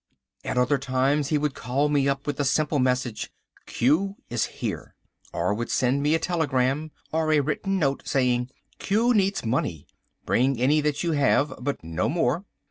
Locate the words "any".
10.59-10.81